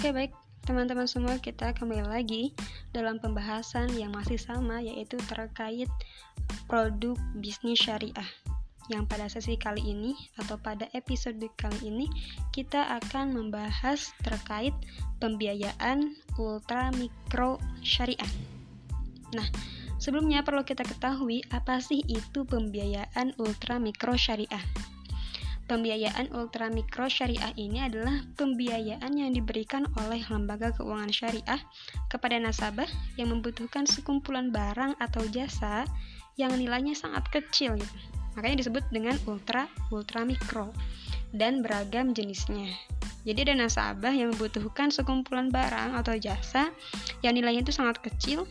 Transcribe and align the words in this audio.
Oke 0.00 0.16
baik 0.16 0.32
teman-teman 0.64 1.04
semua 1.04 1.36
kita 1.36 1.76
kembali 1.76 2.08
lagi 2.08 2.56
dalam 2.96 3.20
pembahasan 3.20 3.92
yang 4.00 4.16
masih 4.16 4.40
sama 4.40 4.80
yaitu 4.80 5.20
terkait 5.28 5.92
produk 6.64 7.20
bisnis 7.36 7.84
syariah 7.84 8.30
yang 8.88 9.04
pada 9.04 9.28
sesi 9.28 9.60
kali 9.60 9.84
ini 9.84 10.16
atau 10.40 10.56
pada 10.56 10.88
episode 10.96 11.36
kali 11.60 11.76
ini 11.84 12.08
kita 12.48 12.80
akan 12.96 13.36
membahas 13.36 14.08
terkait 14.24 14.72
pembiayaan 15.20 16.16
ultra 16.40 16.88
mikro 16.96 17.60
syariah. 17.84 18.32
Nah, 19.36 19.44
sebelumnya 20.00 20.40
perlu 20.40 20.64
kita 20.64 20.80
ketahui 20.80 21.44
apa 21.52 21.76
sih 21.76 22.00
itu 22.08 22.48
pembiayaan 22.48 23.36
ultra 23.36 23.76
mikro 23.76 24.16
syariah. 24.16 24.64
Pembiayaan 25.70 26.34
ultramikro 26.34 27.06
syariah 27.06 27.54
ini 27.54 27.78
adalah 27.78 28.26
pembiayaan 28.34 29.14
yang 29.14 29.30
diberikan 29.30 29.86
oleh 30.02 30.18
lembaga 30.26 30.74
keuangan 30.74 31.14
syariah 31.14 31.62
kepada 32.10 32.42
nasabah 32.42 32.90
yang 33.14 33.30
membutuhkan 33.30 33.86
sekumpulan 33.86 34.50
barang 34.50 34.98
atau 34.98 35.22
jasa 35.30 35.86
yang 36.34 36.50
nilainya 36.58 36.98
sangat 36.98 37.22
kecil 37.30 37.78
gitu. 37.78 37.96
Makanya 38.34 38.66
disebut 38.66 38.82
dengan 38.90 39.14
ultra 39.30 39.70
ultramikro 39.94 40.74
dan 41.30 41.62
beragam 41.62 42.18
jenisnya. 42.18 42.74
Jadi 43.22 43.46
ada 43.46 43.62
nasabah 43.62 44.10
yang 44.10 44.34
membutuhkan 44.34 44.90
sekumpulan 44.90 45.54
barang 45.54 45.94
atau 46.02 46.18
jasa 46.18 46.74
yang 47.22 47.38
nilainya 47.38 47.62
itu 47.62 47.70
sangat 47.70 48.02
kecil 48.02 48.42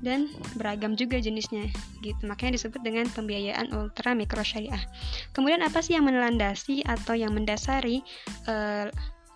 dan 0.00 0.32
beragam 0.56 0.96
juga 0.96 1.20
jenisnya 1.20 1.68
gitu. 2.00 2.24
Makanya 2.24 2.56
disebut 2.56 2.80
dengan 2.80 3.06
pembiayaan 3.12 3.72
ultra 3.76 4.16
mikro 4.16 4.40
syariah. 4.40 4.80
Kemudian 5.36 5.60
apa 5.60 5.84
sih 5.84 5.96
yang 5.96 6.08
menelandasi 6.08 6.84
atau 6.84 7.12
yang 7.16 7.36
mendasari 7.36 8.00
uh, 8.48 8.88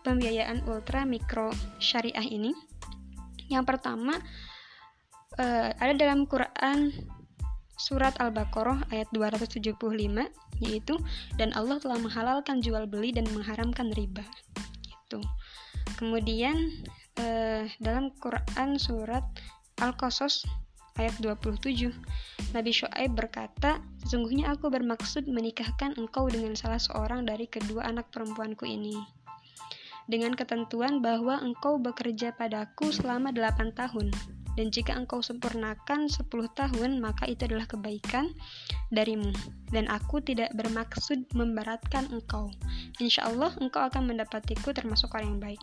pembiayaan 0.05 0.65
ultra 0.69 1.05
mikro 1.05 1.53
syariah 1.81 2.25
ini? 2.25 2.53
Yang 3.53 3.77
pertama 3.77 4.17
uh, 5.37 5.71
ada 5.77 5.93
dalam 5.95 6.25
Quran 6.25 6.93
surat 7.77 8.17
Al-Baqarah 8.23 8.89
ayat 8.95 9.11
275 9.13 9.75
yaitu 10.63 10.95
dan 11.35 11.51
Allah 11.59 11.83
telah 11.83 11.99
menghalalkan 11.99 12.63
jual 12.63 12.87
beli 12.87 13.11
dan 13.11 13.27
mengharamkan 13.35 13.91
riba 13.99 14.23
gitu. 14.87 15.19
Kemudian 15.99 16.57
uh, 17.19 17.67
dalam 17.83 18.15
Quran 18.23 18.79
surat 18.79 19.27
Al-Qasas 19.83 20.47
ayat 20.95 21.19
27. 21.19 21.91
Nabi 22.55 22.71
Shu'aib 22.71 23.19
berkata, 23.19 23.83
Sesungguhnya 24.07 24.55
aku 24.55 24.71
bermaksud 24.71 25.27
menikahkan 25.27 25.99
engkau 25.99 26.31
dengan 26.31 26.55
salah 26.55 26.79
seorang 26.79 27.27
dari 27.27 27.51
kedua 27.51 27.89
anak 27.91 28.13
perempuanku 28.15 28.63
ini. 28.69 28.95
Dengan 30.05 30.37
ketentuan 30.37 31.01
bahwa 31.01 31.41
engkau 31.41 31.81
bekerja 31.81 32.37
padaku 32.37 32.93
selama 32.93 33.33
8 33.33 33.73
tahun. 33.75 34.13
Dan 34.55 34.71
jika 34.71 34.95
engkau 34.95 35.19
sempurnakan 35.19 36.07
10 36.07 36.31
tahun, 36.31 37.03
maka 37.03 37.27
itu 37.27 37.51
adalah 37.51 37.67
kebaikan 37.67 38.31
darimu. 38.95 39.35
Dan 39.75 39.91
aku 39.91 40.23
tidak 40.23 40.55
bermaksud 40.55 41.27
memberatkan 41.35 42.07
engkau. 42.15 42.55
Insya 43.03 43.27
Allah 43.27 43.51
engkau 43.59 43.83
akan 43.83 44.07
mendapatiku 44.07 44.71
termasuk 44.71 45.11
orang 45.19 45.35
yang 45.35 45.43
baik. 45.43 45.63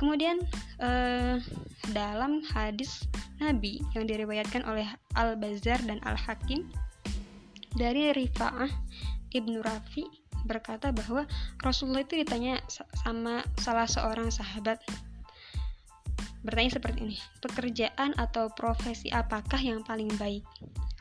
Kemudian 0.00 0.40
uh, 0.80 1.36
dalam 1.92 2.40
hadis 2.56 3.04
Nabi 3.36 3.84
yang 3.92 4.08
diriwayatkan 4.08 4.64
oleh 4.64 4.88
Al-Bazar 5.12 5.84
dan 5.84 6.00
Al-Hakim 6.08 6.72
dari 7.76 8.08
Rifa'ah 8.16 8.72
Ibnu 9.36 9.60
Rafi 9.60 10.08
berkata 10.48 10.88
bahwa 10.88 11.28
Rasulullah 11.60 12.00
itu 12.00 12.16
ditanya 12.16 12.64
sama 13.04 13.44
salah 13.60 13.84
seorang 13.84 14.32
sahabat 14.32 14.80
bertanya 16.40 16.80
seperti 16.80 16.98
ini 17.04 17.16
pekerjaan 17.44 18.16
atau 18.16 18.48
profesi 18.48 19.12
apakah 19.12 19.60
yang 19.60 19.84
paling 19.84 20.08
baik? 20.16 20.40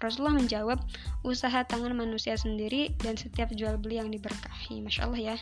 Rasulullah 0.03 0.35
menjawab 0.35 0.79
usaha 1.23 1.63
tangan 1.63 1.95
manusia 1.95 2.35
sendiri 2.35 2.91
dan 2.99 3.15
setiap 3.15 3.51
jual 3.55 3.79
beli 3.79 3.99
yang 3.99 4.11
diberkahi. 4.11 4.83
Masya 4.83 5.07
Allah 5.07 5.35
ya 5.35 5.37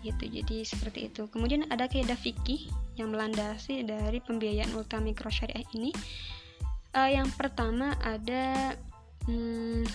gitu. 0.00 0.24
Jadi 0.28 0.64
seperti 0.64 1.12
itu. 1.12 1.28
Kemudian 1.28 1.68
ada 1.68 1.86
kaidah 1.86 2.16
fikih 2.16 2.68
yang 2.96 3.12
melandasi 3.12 3.84
dari 3.84 4.20
pembiayaan 4.20 4.72
ultra 4.76 5.00
mikro 5.00 5.28
syariah 5.28 5.64
ini. 5.76 5.92
Uh, 6.90 7.06
yang 7.06 7.30
pertama 7.38 7.94
ada 8.02 8.74
hmm, 9.30 9.86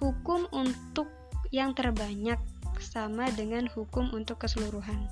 hukum 0.00 0.48
untuk 0.56 1.10
yang 1.52 1.76
terbanyak 1.76 2.40
sama 2.80 3.28
dengan 3.36 3.68
hukum 3.68 4.08
untuk 4.16 4.40
keseluruhan 4.40 5.04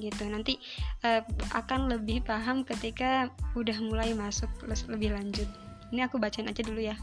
gitu. 0.00 0.26
Nanti 0.26 0.58
uh, 1.06 1.22
akan 1.54 1.92
lebih 1.92 2.24
paham 2.24 2.66
ketika 2.66 3.30
udah 3.54 3.76
mulai 3.84 4.10
masuk 4.16 4.50
lebih 4.90 5.14
lanjut. 5.14 5.46
Ini 5.94 6.10
aku 6.10 6.18
bacain 6.18 6.48
aja 6.50 6.64
dulu 6.64 6.82
ya. 6.82 6.96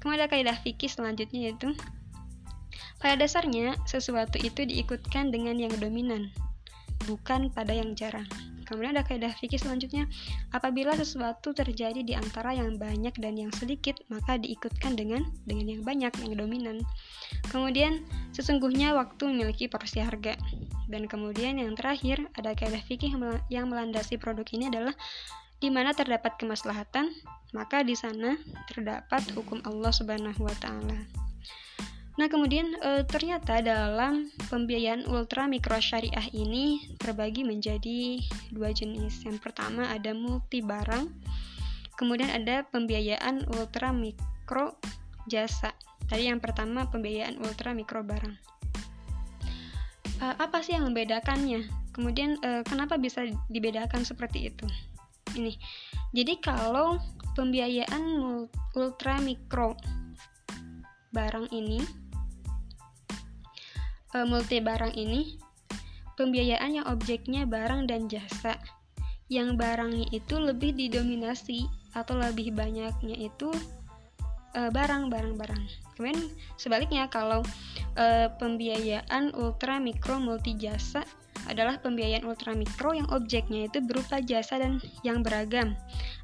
Kemudian 0.00 0.24
ada 0.24 0.30
kaidah 0.30 0.56
fikih 0.64 0.88
selanjutnya 0.88 1.52
yaitu 1.52 1.74
pada 2.98 3.14
dasarnya, 3.14 3.78
sesuatu 3.86 4.42
itu 4.42 4.66
diikutkan 4.66 5.30
dengan 5.30 5.54
yang 5.54 5.70
dominan, 5.78 6.34
bukan 7.06 7.50
pada 7.54 7.70
yang 7.70 7.94
jarang. 7.94 8.26
Kemudian 8.68 9.00
ada 9.00 9.06
kaidah 9.06 9.32
fikih 9.32 9.56
selanjutnya, 9.56 10.04
apabila 10.52 10.92
sesuatu 10.92 11.56
terjadi 11.56 12.04
di 12.04 12.12
antara 12.12 12.52
yang 12.52 12.76
banyak 12.76 13.16
dan 13.16 13.40
yang 13.40 13.48
sedikit, 13.56 13.96
maka 14.12 14.36
diikutkan 14.36 14.92
dengan 14.92 15.24
dengan 15.48 15.72
yang 15.72 15.82
banyak, 15.88 16.12
yang 16.20 16.36
dominan. 16.36 16.76
Kemudian, 17.48 18.04
sesungguhnya 18.36 18.92
waktu 18.92 19.24
memiliki 19.32 19.72
porsi 19.72 20.04
harga. 20.04 20.36
Dan 20.84 21.08
kemudian 21.08 21.56
yang 21.56 21.72
terakhir, 21.80 22.28
ada 22.36 22.52
kaidah 22.52 22.84
fikih 22.84 23.16
yang 23.48 23.72
melandasi 23.72 24.20
produk 24.20 24.44
ini 24.52 24.68
adalah 24.68 24.92
di 25.58 25.72
mana 25.72 25.96
terdapat 25.96 26.36
kemaslahatan, 26.36 27.08
maka 27.56 27.80
di 27.80 27.96
sana 27.96 28.36
terdapat 28.68 29.24
hukum 29.32 29.64
Allah 29.64 29.90
Subhanahu 29.96 30.44
wa 30.44 30.56
taala. 30.60 31.08
Nah, 32.18 32.26
kemudian 32.26 32.74
e, 32.82 33.06
ternyata 33.06 33.62
dalam 33.62 34.26
pembiayaan 34.50 35.06
ultra 35.06 35.46
mikro 35.46 35.78
syariah 35.78 36.26
ini 36.34 36.82
terbagi 36.98 37.46
menjadi 37.46 38.18
dua 38.50 38.74
jenis. 38.74 39.22
Yang 39.22 39.38
pertama 39.38 39.86
ada 39.86 40.10
multi 40.18 40.58
barang, 40.58 41.06
kemudian 41.94 42.26
ada 42.34 42.66
pembiayaan 42.74 43.46
ultra 43.54 43.94
mikro 43.94 44.74
jasa. 45.30 45.70
Tadi 46.10 46.26
yang 46.26 46.42
pertama 46.42 46.90
pembiayaan 46.90 47.38
ultra 47.38 47.70
mikro 47.70 48.02
barang. 48.02 48.34
E, 50.18 50.26
apa 50.42 50.58
sih 50.58 50.74
yang 50.74 50.90
membedakannya? 50.90 51.70
Kemudian 51.94 52.34
e, 52.42 52.66
kenapa 52.66 52.98
bisa 52.98 53.30
dibedakan 53.46 54.02
seperti 54.02 54.50
itu? 54.50 54.66
Ini. 55.38 55.54
Jadi 56.10 56.34
kalau 56.42 56.98
pembiayaan 57.38 58.02
ultra 58.74 59.22
mikro 59.22 59.78
barang 61.14 61.48
ini 61.54 62.07
e, 64.12 64.16
multi 64.24 64.62
barang 64.62 64.94
ini 64.94 65.36
pembiayaan 66.14 66.82
yang 66.82 66.86
objeknya 66.88 67.46
barang 67.48 67.88
dan 67.88 68.06
jasa. 68.06 68.58
Yang 69.28 69.60
barangnya 69.60 70.06
itu 70.08 70.40
lebih 70.40 70.72
didominasi 70.72 71.68
atau 71.92 72.16
lebih 72.16 72.52
banyaknya 72.52 73.16
itu 73.16 73.52
e, 74.56 74.60
barang 74.68 75.08
barang 75.12 75.34
barang 75.36 75.62
kemudian 75.98 76.30
sebaliknya 76.54 77.10
kalau 77.10 77.42
e, 77.98 78.30
pembiayaan 78.38 79.34
ultra 79.34 79.82
mikro 79.82 80.22
multi 80.22 80.54
jasa 80.54 81.02
adalah 81.48 81.80
pembiayaan 81.80 82.28
ultramikro 82.28 82.92
yang 82.92 83.08
objeknya 83.08 83.66
itu 83.66 83.80
berupa 83.80 84.20
jasa 84.20 84.60
dan 84.60 84.78
yang 85.00 85.24
beragam 85.24 85.74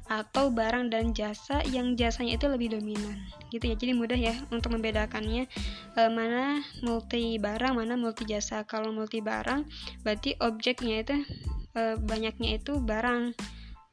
atau 0.05 0.53
barang 0.53 0.93
dan 0.93 1.17
jasa 1.17 1.65
yang 1.65 1.97
jasanya 1.97 2.37
itu 2.37 2.45
lebih 2.45 2.77
dominan 2.77 3.17
gitu 3.49 3.73
ya. 3.73 3.75
Jadi 3.75 3.91
mudah 3.97 4.19
ya 4.19 4.37
untuk 4.53 4.77
membedakannya 4.77 5.49
e, 5.97 6.01
mana 6.13 6.61
multi 6.85 7.41
barang 7.41 7.73
mana 7.73 7.97
multi 7.97 8.29
jasa. 8.29 8.61
Kalau 8.69 8.93
multi 8.93 9.19
barang 9.19 9.65
berarti 10.05 10.37
objeknya 10.37 11.01
itu 11.01 11.15
e, 11.73 11.97
banyaknya 11.97 12.61
itu 12.61 12.77
barang. 12.77 13.33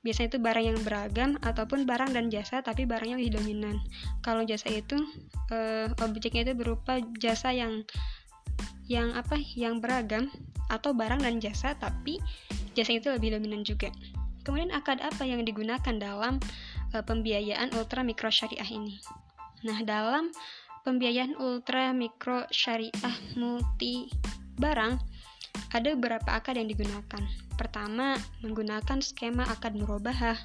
Biasanya 0.03 0.35
itu 0.35 0.41
barang 0.43 0.65
yang 0.67 0.79
beragam 0.83 1.31
ataupun 1.47 1.87
barang 1.87 2.11
dan 2.11 2.27
jasa 2.27 2.59
tapi 2.61 2.85
barangnya 2.85 3.17
lebih 3.17 3.39
dominan. 3.39 3.79
Kalau 4.21 4.45
jasa 4.45 4.69
itu 4.69 5.01
e, 5.49 5.89
objeknya 6.05 6.45
itu 6.45 6.53
berupa 6.59 7.01
jasa 7.17 7.55
yang 7.57 7.87
yang 8.93 9.17
apa 9.17 9.41
yang 9.57 9.81
beragam 9.81 10.29
atau 10.69 10.93
barang 10.93 11.25
dan 11.25 11.41
jasa 11.41 11.73
tapi 11.81 12.21
jasa 12.77 13.01
itu 13.01 13.09
lebih 13.09 13.33
dominan 13.33 13.65
juga. 13.65 13.89
Kemudian 14.45 14.69
akad 14.77 15.01
apa 15.01 15.25
yang 15.25 15.49
digunakan 15.49 15.97
dalam 15.97 16.37
e, 16.93 17.01
pembiayaan 17.01 17.73
ultra 17.73 18.05
mikro 18.05 18.29
syariah 18.29 18.69
ini? 18.69 19.01
Nah, 19.65 19.81
dalam 19.87 20.29
pembiayaan 20.85 21.39
ultra 21.41 21.95
mikro 21.97 22.45
syariah 22.53 23.17
multi 23.39 24.13
barang 24.61 24.99
ada 25.73 25.89
beberapa 25.97 26.37
akad 26.37 26.61
yang 26.61 26.69
digunakan. 26.69 27.23
Pertama, 27.57 28.19
menggunakan 28.45 28.99
skema 29.01 29.47
akad 29.47 29.79
murabahah. 29.79 30.37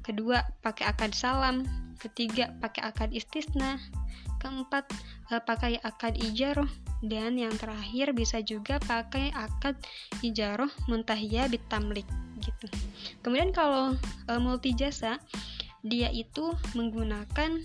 Kedua, 0.00 0.46
pakai 0.62 0.88
akad 0.88 1.12
salam. 1.12 1.66
Ketiga, 1.98 2.54
pakai 2.62 2.86
akad 2.86 3.10
istisna. 3.10 3.82
Keempat, 4.38 4.88
e, 5.32 5.42
pakai 5.42 5.82
akad 5.82 6.14
ijaroh 6.22 6.70
dan 7.06 7.36
yang 7.36 7.52
terakhir 7.54 8.16
bisa 8.16 8.40
juga 8.40 8.80
pakai 8.80 9.30
akad 9.36 9.76
ijaroh 10.24 10.70
muntahiyah 10.88 11.48
bitamlik 11.52 12.08
gitu. 12.40 12.66
Kemudian 13.20 13.52
kalau 13.52 13.96
e, 14.28 14.32
multi 14.40 14.72
jasa 14.76 15.20
dia 15.84 16.08
itu 16.08 16.52
menggunakan 16.72 17.60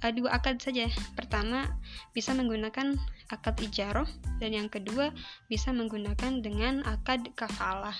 e, 0.00 0.06
dua 0.12 0.36
akad 0.36 0.60
saja. 0.60 0.88
Pertama 1.16 1.68
bisa 2.12 2.36
menggunakan 2.36 2.96
akad 3.32 3.56
ijaroh 3.64 4.08
dan 4.38 4.52
yang 4.52 4.68
kedua 4.68 5.10
bisa 5.50 5.72
menggunakan 5.72 6.44
dengan 6.44 6.84
akad 6.84 7.32
kafalah 7.34 7.96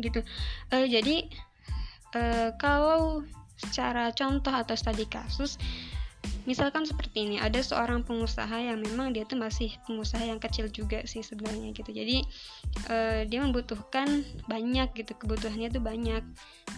gitu. 0.00 0.24
E, 0.72 0.76
jadi 0.88 1.28
e, 2.16 2.22
kalau 2.56 3.24
secara 3.58 4.14
contoh 4.14 4.54
atau 4.54 4.78
studi 4.78 5.04
kasus 5.10 5.58
misalkan 6.48 6.88
seperti 6.88 7.28
ini 7.28 7.36
ada 7.36 7.60
seorang 7.60 8.00
pengusaha 8.00 8.56
yang 8.56 8.80
memang 8.80 9.12
dia 9.12 9.28
tuh 9.28 9.36
masih 9.36 9.76
pengusaha 9.84 10.24
yang 10.24 10.40
kecil 10.40 10.72
juga 10.72 11.04
sih 11.04 11.20
sebenarnya 11.20 11.76
gitu. 11.76 11.92
Jadi 11.92 12.24
uh, 12.88 13.28
dia 13.28 13.44
membutuhkan 13.44 14.24
banyak 14.48 14.88
gitu 14.96 15.12
kebutuhannya 15.12 15.68
tuh 15.68 15.84
banyak. 15.84 16.24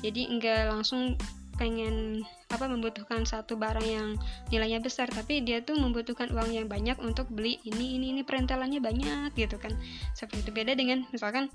Jadi 0.02 0.26
enggak 0.26 0.74
langsung 0.74 1.14
pengen 1.54 2.26
apa 2.50 2.66
membutuhkan 2.66 3.22
satu 3.28 3.54
barang 3.54 3.84
yang 3.84 4.16
nilainya 4.48 4.80
besar 4.80 5.12
tapi 5.12 5.44
dia 5.44 5.60
tuh 5.60 5.76
membutuhkan 5.76 6.32
uang 6.32 6.56
yang 6.56 6.66
banyak 6.66 6.96
untuk 7.04 7.28
beli 7.28 7.60
ini 7.68 8.00
ini 8.00 8.16
ini 8.16 8.22
perintilannya 8.26 8.82
banyak 8.82 9.38
gitu 9.38 9.54
kan. 9.62 9.70
Seperti 10.18 10.42
itu. 10.42 10.50
Beda 10.50 10.74
dengan 10.74 11.06
misalkan 11.14 11.46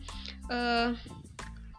uh, 0.47 0.95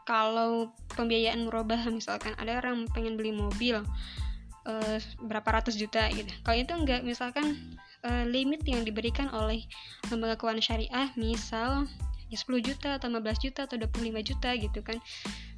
kalau 0.05 0.77
pembiayaan 1.01 1.49
merubah 1.49 1.81
misalkan 1.89 2.37
ada 2.37 2.61
orang 2.61 2.85
pengen 2.93 3.17
beli 3.17 3.33
mobil 3.33 3.81
uh, 4.67 4.99
berapa 5.23 5.63
ratus 5.63 5.79
juta 5.79 6.11
gitu. 6.13 6.29
Kalau 6.43 6.57
itu 6.59 6.73
enggak 6.75 7.01
misalkan 7.07 7.57
uh, 8.05 8.25
limit 8.27 8.67
yang 8.67 8.83
diberikan 8.83 9.31
oleh 9.33 9.65
lembaga 10.11 10.37
keuangan 10.37 10.63
syariah 10.63 11.09
misal 11.15 11.87
ya 12.27 12.39
10 12.39 12.59
juta 12.59 12.99
atau 12.99 13.07
15 13.07 13.23
juta 13.51 13.71
atau 13.71 13.79
25 13.79 14.29
juta 14.35 14.51
gitu 14.59 14.81
kan. 14.83 14.99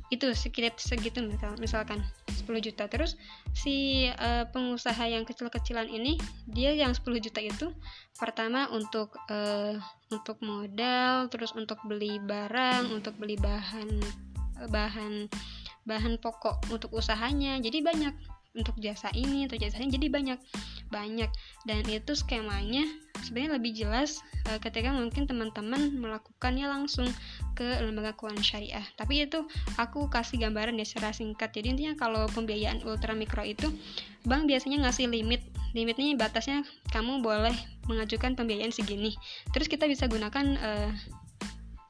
Itu 0.09 0.33
sekitar 0.33 0.73
segitu 0.81 1.21
misal, 1.21 1.53
misalkan 1.61 2.01
10 2.33 2.49
juta. 2.65 2.89
Terus 2.89 3.17
si 3.53 4.09
uh, 4.09 4.49
pengusaha 4.49 5.05
yang 5.05 5.29
kecil-kecilan 5.29 5.89
ini 5.89 6.17
dia 6.49 6.73
yang 6.73 6.97
10 6.97 7.05
juta 7.21 7.41
itu 7.45 7.73
pertama 8.17 8.69
untuk 8.73 9.17
uh, 9.29 9.77
untuk 10.09 10.41
modal 10.41 11.29
terus 11.29 11.53
untuk 11.53 11.77
beli 11.85 12.17
barang 12.25 12.89
untuk 12.89 13.21
beli 13.21 13.37
bahan 13.37 13.89
bahan 14.73 15.29
bahan 15.85 16.17
pokok 16.21 16.73
untuk 16.73 16.93
usahanya. 16.97 17.61
Jadi 17.61 17.85
banyak 17.85 18.38
untuk 18.59 18.75
jasa 18.83 19.09
ini 19.15 19.47
atau 19.47 19.55
jasanya 19.57 19.95
jadi 19.95 20.11
banyak 20.11 20.39
banyak. 20.91 21.31
Dan 21.65 21.85
itu 21.87 22.13
skemanya 22.19 22.85
sebenarnya 23.23 23.53
lebih 23.61 23.73
jelas 23.77 24.21
uh, 24.51 24.59
ketika 24.59 24.91
mungkin 24.91 25.31
teman-teman 25.31 25.95
melakukannya 25.97 26.67
langsung 26.67 27.07
ke 27.55 27.67
lembaga 27.81 28.17
keuangan 28.19 28.43
syariah. 28.43 28.85
Tapi 28.99 29.25
itu 29.25 29.47
aku 29.79 30.11
kasih 30.11 30.43
gambaran 30.43 30.77
ya 30.81 30.87
secara 30.87 31.15
singkat. 31.15 31.55
Jadi 31.55 31.79
intinya 31.79 31.95
kalau 31.95 32.27
pembiayaan 32.35 32.83
ultra 32.83 33.15
mikro 33.15 33.47
itu 33.47 33.71
bank 34.27 34.51
biasanya 34.51 34.89
ngasih 34.89 35.07
limit. 35.07 35.47
Limitnya 35.77 36.17
batasnya 36.17 36.65
kamu 36.91 37.21
boleh 37.21 37.55
mengajukan 37.87 38.35
pembiayaan 38.35 38.73
segini. 38.73 39.15
Terus 39.53 39.69
kita 39.69 39.85
bisa 39.85 40.09
gunakan 40.09 40.47
uh, 40.59 40.91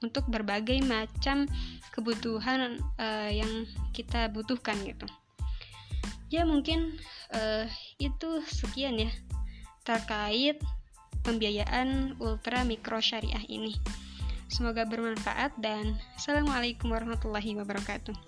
untuk 0.02 0.30
berbagai 0.30 0.78
macam 0.86 1.50
kebutuhan 1.94 2.78
uh, 2.98 3.30
yang 3.30 3.66
kita 3.90 4.30
butuhkan 4.30 4.78
gitu 4.86 5.06
ya 6.28 6.44
mungkin 6.44 6.96
uh, 7.32 7.64
itu 7.96 8.44
sekian 8.44 9.00
ya 9.00 9.10
terkait 9.84 10.60
pembiayaan 11.24 12.20
ultra 12.20 12.64
mikro 12.64 13.00
syariah 13.00 13.44
ini. 13.48 13.72
Semoga 14.48 14.88
bermanfaat 14.88 15.56
dan 15.60 15.96
Assalamualaikum 16.16 16.88
warahmatullahi 16.88 17.52
wabarakatuh. 17.56 18.27